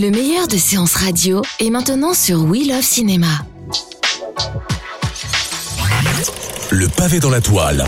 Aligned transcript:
Le 0.00 0.10
meilleur 0.10 0.48
de 0.48 0.56
séances 0.56 0.94
radio 0.94 1.42
est 1.58 1.68
maintenant 1.68 2.14
sur 2.14 2.42
We 2.44 2.66
Love 2.66 2.80
Cinéma. 2.80 3.26
Le 6.70 6.88
pavé 6.88 7.20
dans 7.20 7.28
la 7.28 7.42
toile. 7.42 7.84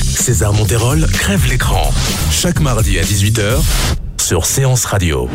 César 0.00 0.52
Monterol 0.52 1.04
crève 1.10 1.44
l'écran. 1.48 1.90
Chaque 2.30 2.60
mardi 2.60 3.00
à 3.00 3.02
18h 3.02 3.56
sur 4.20 4.46
Séance 4.46 4.84
Radio. 4.84 5.28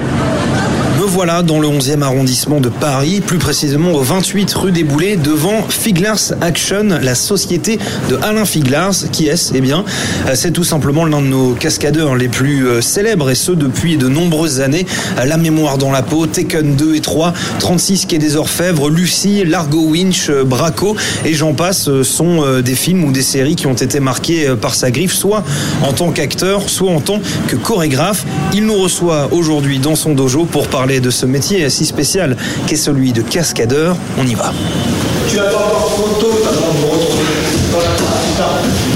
Voilà 1.19 1.43
dans 1.43 1.59
le 1.59 1.67
11e 1.67 2.01
arrondissement 2.01 2.61
de 2.61 2.69
Paris, 2.69 3.19
plus 3.19 3.39
précisément 3.39 3.91
au 3.91 3.99
28 3.99 4.53
rue 4.53 4.71
des 4.71 4.85
Boulets, 4.85 5.17
devant 5.17 5.67
Figlars 5.67 6.31
Action, 6.39 6.97
la 7.01 7.13
société 7.13 7.77
de 8.09 8.17
Alain 8.23 8.45
Figlars. 8.45 8.93
Qui 9.11 9.27
est-ce 9.27 9.51
Eh 9.53 9.59
bien, 9.59 9.83
euh, 10.27 10.31
c'est 10.35 10.51
tout 10.51 10.63
simplement 10.63 11.03
l'un 11.03 11.21
de 11.21 11.27
nos 11.27 11.55
cascadeurs 11.55 12.15
les 12.15 12.29
plus 12.29 12.65
euh, 12.65 12.79
célèbres, 12.81 13.29
et 13.29 13.35
ce 13.35 13.51
depuis 13.51 13.97
de 13.97 14.07
nombreuses 14.07 14.61
années. 14.61 14.85
Euh, 15.17 15.25
La 15.25 15.35
mémoire 15.35 15.77
dans 15.77 15.91
la 15.91 16.03
peau, 16.03 16.25
Tekken 16.25 16.77
2 16.77 16.95
et 16.95 17.01
3, 17.01 17.33
36 17.59 18.05
Quai 18.05 18.17
des 18.17 18.37
Orfèvres, 18.37 18.89
Lucie, 18.89 19.43
Largo 19.43 19.89
Winch, 19.89 20.31
Braco, 20.31 20.95
et 21.25 21.33
j'en 21.33 21.53
passe, 21.53 21.89
sont 22.03 22.61
des 22.61 22.75
films 22.75 23.03
ou 23.03 23.11
des 23.11 23.23
séries 23.23 23.57
qui 23.57 23.67
ont 23.67 23.73
été 23.73 23.99
marqués 23.99 24.47
par 24.61 24.73
sa 24.73 24.89
griffe, 24.89 25.13
soit 25.13 25.43
en 25.83 25.91
tant 25.91 26.11
qu'acteur, 26.11 26.69
soit 26.69 26.91
en 26.91 27.01
tant 27.01 27.19
que 27.49 27.57
chorégraphe. 27.57 28.23
Il 28.53 28.65
nous 28.65 28.77
reçoit 28.81 29.27
aujourd'hui 29.33 29.79
dans 29.79 29.95
son 29.95 30.13
dojo 30.13 30.45
pour 30.45 30.69
parler 30.69 31.01
de 31.01 31.08
ce 31.09 31.25
métier 31.25 31.69
si 31.69 31.85
spécial 31.85 32.37
qu'est 32.67 32.75
celui 32.75 33.13
de 33.13 33.21
cascadeur. 33.21 33.95
On 34.17 34.25
y 34.25 34.35
va. 34.35 34.53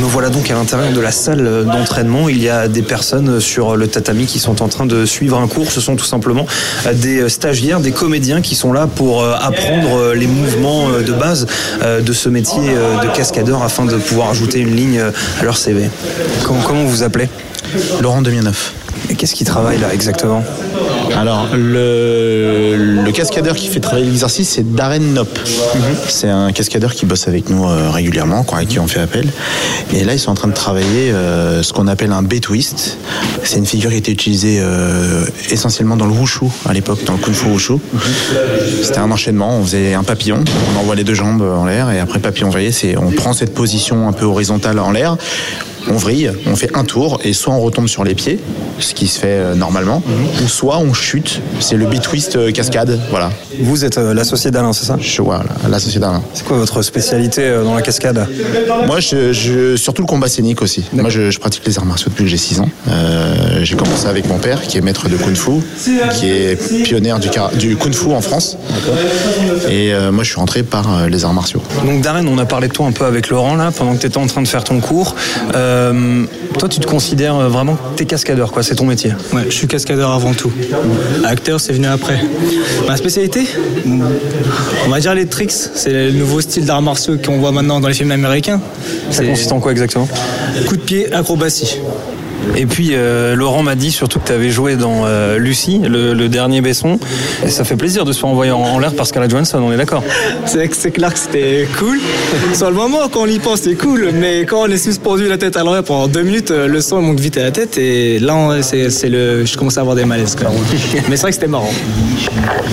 Me 0.02 0.05
voilà 0.08 0.30
donc 0.30 0.50
à 0.50 0.53
l'intérieur 0.53 0.92
de 0.92 1.00
la 1.00 1.11
salle 1.11 1.66
d'entraînement. 1.66 2.28
Il 2.30 2.42
y 2.42 2.50
a 2.50 2.67
des 2.67 2.81
personnes 2.81 3.39
sur 3.39 3.75
le 3.75 3.88
tatami 3.88 4.25
qui 4.25 4.39
sont 4.39 4.61
en 4.61 4.67
train 4.67 4.86
de 4.86 5.05
suivre 5.05 5.38
un 5.38 5.47
cours. 5.47 5.72
Ce 5.72 5.81
sont 5.81 5.95
tout 5.95 6.05
simplement 6.05 6.45
des 6.94 7.30
stagiaires, 7.30 7.80
des 7.80 7.92
comédiens 7.92 8.42
qui 8.42 8.55
sont 8.55 8.73
là 8.73 8.88
pour 8.88 9.23
apprendre 9.25 10.14
les 10.14 10.27
mouvements 10.27 10.89
de 10.89 11.14
base 11.14 11.45
de 11.83 12.14
ce 12.14 12.30
métier 12.30 12.61
de 12.61 13.16
cascadeur 13.16 13.64
afin 13.64 13.86
de 13.86 13.95
pouvoir 13.98 14.30
ajouter 14.30 14.59
une 14.59 14.75
ligne 14.75 15.02
à 15.39 15.44
leur 15.44 15.58
CV. 15.58 15.89
Comment, 16.45 16.61
comment 16.61 16.83
vous 16.83 16.89
vous 16.89 17.03
appelez? 17.03 17.30
Laurent 18.02 18.22
2009. 18.22 18.73
Et 19.09 19.16
qu'est-ce 19.16 19.36
qui 19.36 19.44
travaille 19.44 19.80
là 19.80 19.94
exactement? 19.94 20.44
Alors, 21.16 21.50
le, 21.56 22.75
le 23.03 23.11
cascadeur 23.11 23.56
qui 23.56 23.67
fait 23.67 23.80
travailler 23.80 24.08
l'exercice, 24.08 24.50
c'est 24.50 24.73
Darren 24.73 25.00
Nop. 25.00 25.39
C'est 26.08 26.30
un 26.30 26.52
cascadeur 26.52 26.94
qui 26.94 27.05
bosse 27.05 27.28
avec 27.28 27.50
nous 27.50 27.66
euh, 27.66 27.89
régulièrement, 27.92 28.44
quoi, 28.44 28.59
à 28.59 28.66
qui 28.66 28.80
on 28.80 28.88
fait 28.88 29.00
appel. 29.00 29.28
Et 29.94 30.03
là, 30.03 30.14
ils 30.14 30.20
sont 30.20 30.31
en 30.31 30.36
train 30.36 30.47
de 30.47 30.53
travailler 30.53 31.11
euh, 31.11 31.61
ce 31.64 31.72
qu'on 31.73 31.88
appelle 31.88 32.11
un 32.11 32.23
B-twist. 32.23 32.97
C'est 33.44 33.58
une 33.58 33.66
figure 33.66 33.92
qui 33.92 33.97
était 33.97 34.11
utilisée 34.11 34.59
euh, 34.61 35.25
essentiellement 35.50 35.95
dans 35.95 36.08
le 36.08 36.14
wushu 36.14 36.45
à 36.67 36.73
l'époque, 36.73 37.03
dans 37.05 37.14
le 37.14 37.20
kung 37.20 37.33
fu 37.33 37.48
wushu. 37.48 37.73
C'était 38.81 39.00
un 39.00 39.11
enchaînement, 39.11 39.58
on 39.58 39.64
faisait 39.64 39.93
un 39.93 40.04
papillon, 40.04 40.43
on 40.76 40.80
envoie 40.80 40.95
les 40.95 41.04
deux 41.04 41.14
jambes 41.14 41.42
en 41.42 41.65
l'air, 41.65 41.92
et 41.92 41.99
après 41.99 42.20
papillon 42.20 42.49
vrillé, 42.49 42.71
c'est 42.71 42.98
on 42.98 43.11
prend 43.11 43.33
cette 43.33 43.54
position 43.54 44.08
un 44.08 44.14
peu 44.14 44.26
horizontale 44.26 44.80
en 44.80 44.92
l'air, 44.92 45.17
on 45.89 45.94
vrille, 45.95 46.32
on 46.48 46.55
fait 46.55 46.70
un 46.76 46.83
tour 46.83 47.20
et 47.23 47.33
soit 47.33 47.54
on 47.54 47.60
retombe 47.61 47.88
sur 47.88 48.04
les 48.04 48.16
pieds, 48.16 48.39
ce 48.80 48.94
qui 48.94 49.08
se 49.08 49.20
fait 49.20 49.27
euh, 49.27 49.55
normalement, 49.55 50.02
ou 50.44 50.48
soit 50.48 50.77
on 50.80 50.94
chute. 50.94 51.42
C'est 51.60 51.76
le 51.76 51.86
B-twist 51.86 52.36
euh, 52.36 52.52
cascade, 52.52 52.99
voilà. 53.10 53.32
Vous 53.60 53.86
êtes 53.86 53.98
euh, 53.98 54.14
l'associé 54.14 54.49
d'Alain, 54.52 54.73
c'est 54.73 54.86
ça? 54.86 54.98
Je 54.99 55.21
vois, 55.21 55.44
l'associé 55.70 55.99
d'Alain. 55.99 56.23
C'est 56.33 56.45
quoi 56.45 56.58
votre 56.58 56.82
spécialité 56.82 57.54
dans 57.64 57.76
la 57.76 57.82
cascade? 57.82 58.27
Moi, 58.88 58.99
je, 58.99 59.33
je- 59.33 59.76
surtout 59.76 60.02
le 60.02 60.08
combat 60.08 60.27
scénique 60.27 60.61
aussi. 60.61 60.86
Moi, 60.94 61.10
je, 61.10 61.30
je 61.32 61.39
pratique 61.39 61.64
les 61.66 61.77
arts 61.77 61.86
martiaux 61.86 62.10
depuis 62.10 62.23
que 62.23 62.30
j'ai 62.30 62.38
6 62.38 62.60
ans. 62.61 62.70
Euh, 62.89 63.60
j'ai 63.64 63.76
commencé 63.76 64.08
avec 64.08 64.27
mon 64.27 64.38
père, 64.38 64.61
qui 64.61 64.77
est 64.77 64.82
maître 64.82 65.10
de 65.10 65.17
kung 65.17 65.36
fu, 65.36 65.52
qui 66.15 66.30
est 66.30 66.83
pionnière 66.83 67.20
du, 67.20 67.30
kara- 67.30 67.54
du 67.55 67.76
kung 67.76 67.94
fu 67.94 68.08
en 68.11 68.21
France. 68.21 68.58
Et 69.70 69.94
euh, 69.94 70.11
moi, 70.11 70.23
je 70.23 70.30
suis 70.30 70.39
rentré 70.39 70.64
par 70.64 71.08
les 71.08 71.26
arts 71.26 71.33
martiaux. 71.33 71.61
Donc 71.86 72.02
Darren, 72.02 72.26
on 72.27 72.38
a 72.38 72.45
parlé 72.45 72.67
de 72.67 72.73
toi 72.73 72.86
un 72.88 72.92
peu 72.92 73.05
avec 73.05 73.30
Laurent 73.30 73.55
là, 73.55 73.71
pendant 73.71 73.94
que 73.95 74.02
tu 74.02 74.08
étais 74.08 74.17
en 74.17 74.27
train 74.27 74.42
de 74.42 74.48
faire 74.48 74.64
ton 74.64 74.80
cours. 74.80 75.15
Euh, 75.55 75.73
toi, 76.60 76.70
tu 76.70 76.80
te 76.80 76.88
considères 76.88 77.36
euh, 77.36 77.50
vraiment 77.50 77.76
que 77.76 77.98
t'es 77.98 78.06
cascadeur, 78.06 78.52
quoi, 78.52 78.64
c'est 78.64 78.76
ton 78.76 78.86
métier. 78.86 79.14
Ouais, 79.34 79.44
je 79.48 79.54
suis 79.54 79.67
cascadeur 79.67 80.11
avant 80.11 80.34
tout. 80.34 80.52
Acteur, 81.23 81.60
c'est 81.60 81.73
venu 81.73 81.88
après. 81.88 82.20
Ma 82.88 82.95
spécialité 82.98 83.48
On 84.86 84.89
va 84.89 85.00
dire 85.00 85.14
les 85.16 85.26
tricks. 85.26 85.52
C'est 85.52 85.92
le 85.92 86.12
nouveau 86.12 86.42
style 86.42 86.66
d'arts 86.66 86.82
martiaux 86.82 87.17
qu'on 87.23 87.39
voit 87.39 87.52
maintenant 87.52 87.80
dans 87.80 87.88
les 87.88 87.94
films 87.94 88.12
américains. 88.12 88.62
Ça 89.12 89.23
consiste 89.23 89.52
en 89.52 89.60
quoi 89.60 89.72
exactement? 89.72 90.08
Coup 90.67 90.78
de 90.78 90.82
pied, 90.82 91.12
acrobatie. 91.14 91.80
Et 92.55 92.65
puis 92.65 92.89
euh, 92.93 93.36
Laurent 93.36 93.64
m'a 93.64 93.76
dit 93.76 93.92
surtout 93.92 94.20
que 94.20 94.27
tu 94.27 94.33
avais 94.33 94.49
joué 94.49 94.76
dans 94.76 95.04
euh, 95.05 95.37
Lucie, 95.37 95.80
le, 95.80 96.14
le 96.14 96.30
dernier 96.30 96.61
Besson. 96.61 96.99
Et 97.45 97.49
ça 97.49 97.64
fait 97.64 97.76
plaisir 97.76 98.05
de 98.05 98.11
se 98.14 98.20
faire 98.20 98.30
envoyer 98.30 98.52
en, 98.52 98.59
en 98.59 98.80
l'air 98.80 98.93
par 98.93 99.08
Scarlett 99.08 99.31
Johansson, 99.31 99.59
on 99.61 99.71
est 99.71 99.77
d'accord 99.77 100.04
C'est 100.45 100.73
c'est 100.73 100.92
clair 100.92 101.14
que 101.14 101.20
c'était 101.20 101.67
cool. 101.77 101.99
Sur 102.53 102.70
le 102.70 102.76
moment, 102.76 102.99
quand 103.11 103.21
on 103.21 103.27
y 103.27 103.39
pense, 103.39 103.61
c'est 103.61 103.76
cool. 103.76 104.11
Mais 104.14 104.42
quand 104.42 104.61
on 104.61 104.67
est 104.67 104.77
suspendu 104.77 105.27
la 105.27 105.37
tête 105.37 105.58
à 105.58 105.64
l'envers 105.64 105.83
pendant 105.83 106.08
deux 106.08 106.21
minutes, 106.23 106.52
euh, 106.52 106.67
le 106.67 106.82
son 106.82 107.02
monte 107.02 107.20
vite 107.20 107.37
à 107.37 107.43
la 107.43 107.52
tête. 107.52 107.77
Et 107.77 108.20
là, 108.20 108.61
c'est 108.61 109.09
le, 109.09 109.45
je 109.45 109.58
commence 109.58 109.77
à 109.77 109.82
avoir 109.82 109.95
des 109.95 110.05
malaises. 110.05 110.36
Quoi. 110.36 110.49
Mais 111.09 111.15
c'est 111.15 111.21
vrai 111.23 111.30
que 111.32 111.36
c'était 111.36 111.48
marrant. 111.48 111.71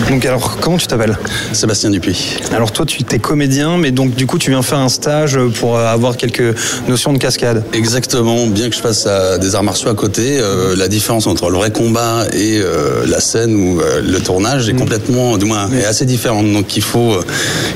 Donc 0.08 0.24
alors, 0.24 0.58
comment 0.60 0.76
tu 0.76 0.86
t'appelles? 0.86 1.16
Sébastien 1.52 1.90
Dupuis. 1.90 2.36
Alors 2.54 2.72
toi, 2.72 2.84
tu 2.86 3.02
t'es 3.04 3.18
comédien, 3.18 3.76
mais 3.78 3.90
donc 3.90 4.14
du 4.14 4.26
coup, 4.26 4.38
tu 4.38 4.50
viens 4.50 4.62
faire 4.62 4.78
un 4.78 4.88
stage 4.88 5.38
pour 5.58 5.78
avoir 5.78 6.16
quelques 6.16 6.56
notions 6.88 7.12
de 7.12 7.18
cascade. 7.18 7.64
Exactement, 7.72 8.46
bien 8.46 8.68
que 8.68 8.74
je 8.76 8.80
fasse 8.80 9.06
à 9.06 9.38
des 9.38 9.54
arts 9.54 9.59
martiaux 9.62 9.88
à 9.90 9.94
côté, 9.94 10.38
euh, 10.38 10.74
la 10.76 10.88
différence 10.88 11.26
entre 11.26 11.50
le 11.50 11.56
vrai 11.56 11.70
combat 11.70 12.24
et 12.32 12.58
euh, 12.60 13.04
la 13.06 13.20
scène 13.20 13.54
ou 13.54 13.80
euh, 13.80 14.00
le 14.02 14.18
tournage 14.20 14.66
Mm. 14.66 14.70
est 14.70 14.78
complètement, 14.78 15.38
du 15.38 15.44
moins, 15.46 15.70
est 15.72 15.84
assez 15.84 16.04
différente. 16.06 16.50
Donc 16.52 16.76
il 16.76 16.82
faut, 16.82 17.14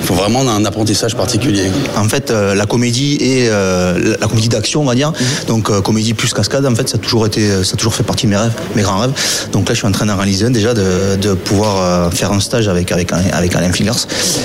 il 0.00 0.06
faut 0.06 0.14
vraiment 0.14 0.40
un 0.40 0.64
apprentissage 0.64 1.16
particulier. 1.16 1.66
En 1.96 2.08
fait, 2.08 2.30
la 2.30 2.66
comédie 2.66 3.16
et 3.20 3.48
la- 3.48 4.26
comédie 4.28 4.48
d'action, 4.48 4.82
on 4.82 4.84
va 4.84 4.94
dire. 4.94 5.12
Donc, 5.46 5.70
euh, 5.70 5.80
comédie 5.80 6.14
plus 6.14 6.32
cascade, 6.32 6.64
en 6.66 6.74
fait, 6.74 6.88
ça 6.88 6.96
a 6.96 6.98
toujours 6.98 7.26
été, 7.26 7.62
ça 7.64 7.74
a 7.74 7.76
toujours 7.76 7.94
fait 7.94 8.02
partie 8.02 8.26
de 8.26 8.30
mes 8.30 8.36
rêves, 8.36 8.52
mes 8.74 8.82
grands 8.82 8.98
rêves. 8.98 9.12
Donc 9.52 9.68
là, 9.68 9.74
je 9.74 9.78
suis 9.80 9.86
en 9.88 9.92
train 9.92 10.06
d'en 10.06 10.16
réaliser 10.16 10.46
un 10.46 10.50
déjà, 10.50 10.74
de, 10.74 11.16
de 11.20 11.34
pouvoir 11.34 12.12
faire 12.12 12.32
un 12.32 12.40
stage 12.40 12.68
avec 12.68 12.90
avec 12.92 13.12
Alain- 13.12 13.30
avec 13.32 13.54
Alain 13.56 13.72
Figlars, 13.72 13.98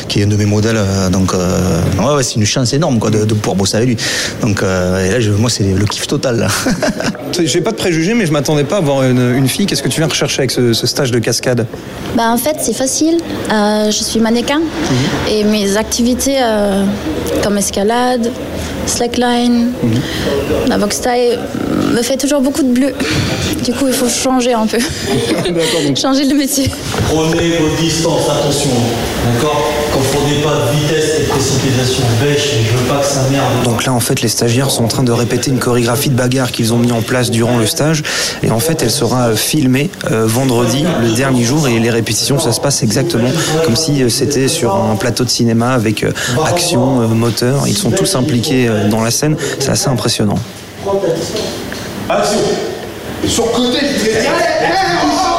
qui 0.08 0.20
est 0.20 0.24
un 0.24 0.28
de 0.28 0.36
mes 0.36 0.46
modèles. 0.46 0.80
donc, 1.12 1.34
ouais, 1.34 2.16
ouais, 2.16 2.24
c'est 2.24 2.36
une 2.36 2.46
chance 2.46 2.74
énorme, 2.74 3.00
quoi, 3.00 3.10
de, 3.10 3.26
de 3.26 3.34
pouvoir 3.34 3.56
bosser 3.56 3.78
avec 3.78 3.90
lui. 3.90 3.98
Donc, 4.42 4.62
et 4.62 5.12
là, 5.12 5.20
je, 5.20 5.32
moi, 5.32 5.50
c'est 5.50 5.64
le 5.64 5.86
kiff 5.86 6.08
total. 6.08 6.40
Là. 6.40 6.48
J'ai 7.44 7.62
pas 7.62 7.72
de 7.72 7.78
préjugés, 7.78 8.14
mais 8.14 8.26
je 8.26 8.32
m'attendais 8.32 8.64
pas 8.64 8.78
à 8.78 8.82
voir 8.82 9.04
une, 9.04 9.36
une 9.36 9.48
fille. 9.48 9.66
Qu'est-ce 9.66 9.84
que 9.84 9.88
tu 9.90 10.00
viens 10.00 10.08
rechercher 10.08 10.40
avec 10.40 10.52
ce, 10.52 10.74
ce 10.74 10.88
stage 10.88 11.12
de 11.12 11.20
cascade? 11.20 11.66
Bah, 12.16 12.32
en 12.32 12.38
fait, 12.38 12.58
c'est 12.60 12.74
facile. 12.74 13.18
Euh, 13.52 13.86
je 13.92 14.04
suis 14.04 14.20
mannequin 14.20 14.62
et 15.30 15.44
mes 15.44 15.78
activités 15.78 16.38
euh, 16.42 16.84
comme 17.44 17.58
escalade, 17.58 18.32
slackline, 18.86 19.72
la 20.68 20.78
boxe 20.78 21.02
taille 21.02 21.38
me 21.90 22.02
fait 22.02 22.18
toujours 22.18 22.42
beaucoup 22.42 22.64
de 22.64 22.72
bleu. 22.72 22.94
Du 23.64 23.74
coup, 23.74 23.88
il 23.88 23.94
faut 23.94 24.10
changer 24.10 24.54
un 24.54 24.68
peu. 24.68 24.78
changer 25.96 26.26
le 26.26 26.36
métier. 26.36 26.70
Prenez 27.08 27.58
vos 27.58 27.70
distances, 27.82 28.30
attention. 28.30 28.70
D'accord? 29.34 29.66
Confondez 29.94 30.42
pas 30.42 30.56
de 30.56 30.78
vitesse 30.78 31.16
et 31.18 31.24
de 31.24 31.28
précipitation. 31.30 32.04
Bêche, 32.24 32.54
je 32.72 32.78
veux 32.78 32.86
pas 32.86 33.00
que 33.02 33.06
ça 33.08 33.22
merde. 33.32 33.64
Donc 33.64 33.86
là, 33.86 33.94
en 33.94 34.00
fait, 34.00 34.22
les 34.22 34.30
stagiaires 34.30 34.70
sont 34.70 34.86
en 34.86 34.88
train 34.88 35.04
de 35.04 35.12
répéter 35.12 35.52
une 35.52 35.60
chorégraphie 35.60 36.10
de 36.10 36.16
bagarre 36.16 36.52
qu'ils 36.52 36.74
ont 36.74 36.78
mis 36.78 36.92
en 36.92 37.02
place 37.02 37.32
durant 37.32 37.58
le 37.58 37.66
stage. 37.66 38.04
Et 38.44 38.52
en 38.52 38.60
fait, 38.60 38.82
elle 38.82 38.92
sera 38.92 39.30
euh, 39.30 39.36
filmée 39.36 39.90
euh, 40.12 40.26
vendredi, 40.26 40.86
le 41.02 41.12
dernier 41.16 41.44
jour. 41.44 41.68
Et 41.68 41.80
les 41.80 41.90
répétitions, 41.90 42.40
ça 42.40 42.52
se 42.52 42.62
passe 42.62 42.84
exactement 42.84 43.30
comme 43.66 43.76
si 43.76 44.04
euh, 44.04 44.10
c'était 44.10 44.48
sur 44.48 44.76
un 44.76 44.96
plateau 44.96 45.24
de 45.24 45.30
cinéma 45.30 45.74
avec 45.74 46.04
euh, 46.04 46.12
action, 46.46 47.02
euh, 47.02 47.08
moteur. 47.08 47.68
Ils 47.68 47.78
sont 47.78 47.92
tous 47.92 48.16
impliqués 48.16 48.68
euh, 48.68 48.88
dans 48.90 49.02
la 49.04 49.12
scène. 49.12 49.36
C'est 49.60 49.70
assez 49.70 49.90
impressionnant. 49.90 50.40
Action 52.10 52.40
le 53.46 53.52
côté, 53.52 53.86
vais 54.04 54.22
dire 54.22 54.32
Allez, 54.32 54.66
allez, 54.66 55.39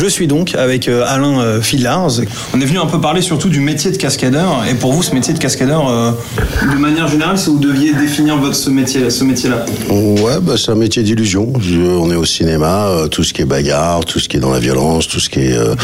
Je 0.00 0.06
suis 0.06 0.26
donc 0.26 0.54
avec 0.54 0.88
euh, 0.88 1.04
Alain 1.06 1.40
euh, 1.40 1.60
Filars. 1.60 2.20
On 2.54 2.60
est 2.62 2.64
venu 2.64 2.78
un 2.78 2.86
peu 2.86 2.98
parler 2.98 3.20
surtout 3.20 3.50
du 3.50 3.60
métier 3.60 3.90
de 3.90 3.98
cascadeur. 3.98 4.64
Et 4.70 4.74
pour 4.74 4.94
vous, 4.94 5.02
ce 5.02 5.14
métier 5.14 5.34
de 5.34 5.38
cascadeur, 5.38 5.90
euh, 5.90 6.12
de 6.62 6.78
manière 6.78 7.06
générale, 7.06 7.36
si 7.36 7.50
vous 7.50 7.58
deviez 7.58 7.92
définir 7.92 8.38
votre 8.38 8.54
ce 8.54 8.70
métier, 8.70 9.10
ce 9.10 9.24
métier-là. 9.24 9.66
Ouais, 9.90 10.40
bah, 10.40 10.54
c'est 10.56 10.70
un 10.70 10.74
métier 10.74 11.02
d'illusion. 11.02 11.52
On 12.00 12.10
est 12.10 12.16
au 12.16 12.24
cinéma, 12.24 12.86
euh, 12.88 13.08
tout 13.08 13.22
ce 13.22 13.34
qui 13.34 13.42
est 13.42 13.44
bagarre, 13.44 14.06
tout 14.06 14.18
ce 14.18 14.26
qui 14.30 14.38
est 14.38 14.40
dans 14.40 14.52
la 14.52 14.58
violence, 14.58 15.06
tout 15.06 15.20
ce 15.20 15.28
qui 15.28 15.40
est 15.40 15.56
euh, 15.56 15.74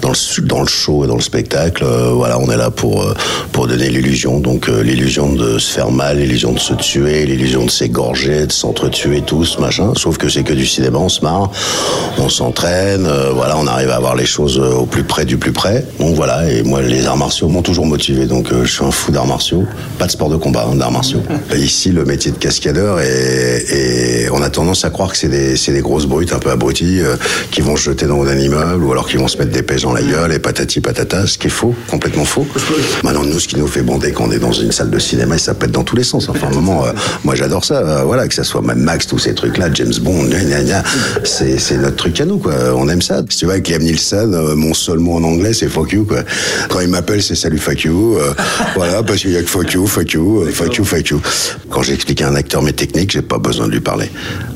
dans 0.00 0.10
le 0.12 0.42
dans 0.46 0.60
le 0.62 0.66
show 0.66 1.04
et 1.04 1.06
dans 1.06 1.16
le 1.16 1.20
spectacle. 1.20 1.84
euh, 1.84 2.12
voilà, 2.14 2.38
on 2.38 2.50
est 2.50 2.56
là 2.56 2.70
pour 2.70 3.02
euh, 3.02 3.12
pour 3.52 3.66
donner 3.66 3.90
l'illusion. 3.90 4.40
Donc 4.40 4.70
euh, 4.70 4.82
l'illusion 4.82 5.30
de 5.34 5.58
se 5.58 5.70
faire 5.74 5.90
mal, 5.90 6.18
l'illusion 6.18 6.52
de 6.52 6.58
se 6.58 6.72
tuer, 6.72 7.26
l'illusion 7.26 7.66
de 7.66 7.70
s'égorger, 7.70 8.46
de 8.46 8.52
s'entretuer 8.52 9.20
tous, 9.20 9.58
machin. 9.58 9.92
Sauf 9.94 10.16
que 10.16 10.30
c'est 10.30 10.42
que 10.42 10.54
du 10.54 10.66
cinéma, 10.66 10.98
on 11.00 11.10
se 11.10 11.20
marre, 11.20 11.50
on 12.16 12.30
s'entraîne. 12.30 13.04
euh, 13.06 13.30
voilà, 13.34 13.57
on 13.58 13.66
arrive 13.66 13.90
à 13.90 13.96
avoir 13.96 14.16
les 14.16 14.26
choses 14.26 14.58
euh, 14.58 14.74
au 14.74 14.86
plus 14.86 15.04
près 15.04 15.24
du 15.24 15.36
plus 15.36 15.52
près. 15.52 15.84
Donc 15.98 16.14
voilà. 16.14 16.50
Et 16.50 16.62
moi, 16.62 16.80
les 16.82 17.06
arts 17.06 17.16
martiaux 17.16 17.48
m'ont 17.48 17.62
toujours 17.62 17.86
motivé. 17.86 18.26
Donc 18.26 18.52
euh, 18.52 18.64
je 18.64 18.72
suis 18.72 18.84
un 18.84 18.90
fou 18.90 19.12
d'arts 19.12 19.26
martiaux. 19.26 19.64
Pas 19.98 20.06
de 20.06 20.10
sport 20.10 20.28
de 20.28 20.36
combat, 20.36 20.66
hein, 20.70 20.76
d'arts 20.76 20.92
martiaux. 20.92 21.22
Et 21.54 21.58
ici, 21.58 21.90
le 21.90 22.04
métier 22.04 22.30
de 22.30 22.36
cascadeur 22.38 23.00
est, 23.00 23.64
et 23.70 24.28
on 24.30 24.42
a 24.42 24.50
tendance 24.50 24.84
à 24.84 24.90
croire 24.90 25.10
que 25.10 25.16
c'est 25.16 25.28
des, 25.28 25.80
grosses 25.80 26.06
brutes 26.06 26.32
un 26.32 26.38
peu 26.38 26.50
abruties 26.50 27.00
euh, 27.00 27.16
qui 27.50 27.60
vont 27.60 27.76
se 27.76 27.84
jeter 27.84 28.06
dans 28.06 28.22
un 28.24 28.36
immeuble 28.36 28.84
ou 28.84 28.92
alors 28.92 29.08
qui 29.08 29.16
vont 29.16 29.28
se 29.28 29.38
mettre 29.38 29.52
des 29.52 29.62
pêches 29.62 29.82
dans 29.82 29.92
la 29.92 30.02
gueule 30.02 30.32
et 30.32 30.38
patati 30.38 30.80
patata, 30.80 31.26
ce 31.26 31.38
qui 31.38 31.46
est 31.46 31.50
faux, 31.50 31.74
complètement 31.88 32.24
faux. 32.24 32.46
Maintenant, 33.02 33.24
nous, 33.24 33.38
ce 33.38 33.48
qui 33.48 33.56
nous 33.56 33.66
fait 33.66 33.82
bander 33.82 34.12
quand 34.12 34.28
on 34.28 34.30
est 34.30 34.38
dans 34.38 34.52
une 34.52 34.72
salle 34.72 34.90
de 34.90 34.98
cinéma, 34.98 35.36
et 35.36 35.38
ça 35.38 35.54
pète 35.54 35.70
dans 35.70 35.84
tous 35.84 35.96
les 35.96 36.04
sens. 36.04 36.28
Enfin, 36.28 36.48
un 36.48 36.54
moment, 36.54 36.84
euh, 36.84 36.92
moi, 37.24 37.34
j'adore 37.34 37.64
ça. 37.64 37.78
euh, 37.78 38.02
voilà, 38.04 38.28
que 38.28 38.34
ça 38.34 38.44
soit 38.44 38.60
Mad 38.60 38.78
Max, 38.78 39.06
tous 39.06 39.18
ces 39.18 39.34
trucs-là, 39.34 39.68
James 39.72 39.94
Bond, 40.00 40.28
c'est, 41.24 41.78
notre 41.78 41.96
truc 41.96 42.20
à 42.20 42.24
nous, 42.24 42.38
quoi. 42.38 42.52
On 42.74 42.88
aime 42.88 43.02
ça. 43.02 43.22
Si 43.30 43.44
vois, 43.48 43.54
avec 43.54 43.68
Liam 43.68 43.82
Nielsen, 43.82 44.34
euh, 44.34 44.54
mon 44.54 44.74
seul 44.74 44.98
mot 44.98 45.14
en 45.14 45.24
anglais, 45.24 45.52
c'est 45.52 45.68
fuck 45.68 45.92
you, 45.92 46.04
quoi. 46.04 46.18
Quand 46.68 46.80
il 46.80 46.88
m'appelle, 46.88 47.22
c'est 47.22 47.34
salut 47.34 47.58
fuck 47.58 47.82
you. 47.82 48.16
euh, 48.16 48.34
voilà, 48.76 49.02
parce 49.02 49.20
qu'il 49.20 49.30
y 49.30 49.36
a 49.36 49.42
que 49.42 49.48
fuck 49.48 49.72
you, 49.72 49.86
fuck 49.86 50.12
you, 50.12 50.42
euh, 50.42 50.50
fuck 50.50 50.74
you, 50.76 50.84
fuck 50.84 51.08
you. 51.08 51.20
Quand 51.70 51.82
j'explique 51.82 52.22
à 52.22 52.28
un 52.28 52.34
acteur 52.34 52.62
mes 52.62 52.72
techniques, 52.72 53.12
j'ai 53.12 53.22
pas 53.22 53.38
besoin 53.38 53.66
de 53.66 53.72
lui 53.72 53.80
parler. 53.80 54.10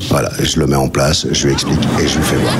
Voilà, 0.09 0.31
je 0.41 0.59
le 0.59 0.67
mets 0.67 0.75
en 0.75 0.89
place, 0.89 1.27
je 1.31 1.47
lui 1.47 1.53
explique 1.53 1.79
et 1.99 2.07
je 2.07 2.17
lui 2.17 2.23
fais 2.23 2.35
voir. 2.35 2.53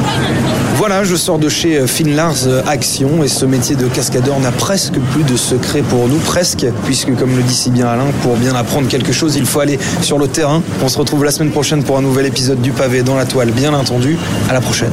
Voilà, 0.78 1.04
je 1.04 1.16
sors 1.16 1.40
de 1.40 1.50
chez 1.50 1.78
euh, 1.78 1.88
Finlars 1.88 2.48
euh, 2.48 2.62
Action 2.68 3.24
et 3.24 3.28
ce 3.28 3.46
métier 3.46 3.76
de 3.76 3.88
cascadeur 3.88 4.40
n'a 4.40 4.52
presque 4.52 4.96
plus 5.14 5.24
de 5.24 5.38
secret 5.38 5.82
pour 5.82 6.08
nous, 6.08 6.18
presque, 6.18 6.66
puisque 6.86 7.16
comme 7.16 7.36
le 7.36 7.44
dit 7.44 7.54
si 7.54 7.70
bien 7.70 7.88
Alain, 7.88 8.08
pour 8.24 8.36
bien 8.38 8.56
apprendre 8.56 8.88
quelque 8.88 9.14
chose, 9.14 9.36
il 9.36 9.46
faut 9.46 9.60
aller 9.60 9.78
sur 10.02 10.18
le 10.18 10.28
terrain. 10.28 10.62
On 10.82 10.90
se 10.90 10.98
retrouve 10.98 11.24
la 11.24 11.32
semaine 11.32 11.52
prochaine 11.52 11.84
pour 11.84 11.98
un 11.98 12.02
nouvel 12.02 12.26
épisode 12.26 12.62
du 12.62 12.72
pavé 12.72 13.04
dans 13.04 13.16
la 13.16 13.26
toile, 13.26 13.52
bien 13.52 13.74
entendu. 13.74 14.18
À 14.50 14.54
la 14.54 14.62
prochaine. 14.62 14.92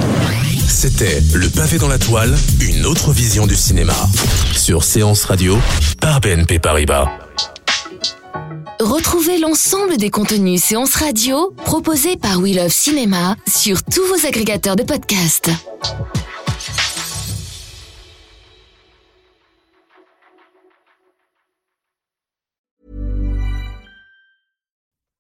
C'était 0.71 1.21
Le 1.35 1.49
pavé 1.49 1.79
dans 1.79 1.89
la 1.89 1.99
toile, 1.99 2.35
une 2.61 2.87
autre 2.87 3.11
vision 3.11 3.47
du 3.47 3.57
cinéma. 3.57 3.93
Sur 4.57 4.85
Séance 4.85 5.25
Radio, 5.25 5.59
par 6.01 6.21
BNP 6.21 6.61
Paribas. 6.61 7.09
Retrouvez 8.79 9.39
l'ensemble 9.39 9.97
des 9.97 10.11
contenus 10.11 10.63
séances 10.63 10.95
radio 10.95 11.53
proposés 11.65 12.17
par 12.17 12.39
We 12.39 12.55
Love 12.55 12.71
Cinéma 12.71 13.37
sur 13.49 13.83
tous 13.83 14.07
vos 14.07 14.27
agrégateurs 14.27 14.77
de 14.77 14.85
podcasts. 14.85 15.51